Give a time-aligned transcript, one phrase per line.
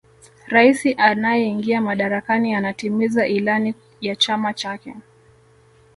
[0.47, 4.95] raisi anayeingia madarakani anatimiza ilani ya chama chake